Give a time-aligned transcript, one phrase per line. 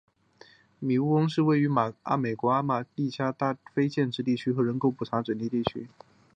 [0.79, 1.67] 米尼翁是一个位于
[2.17, 5.87] 美国阿拉巴马州塔拉迪加县的非建制地区和人口普查指定地区。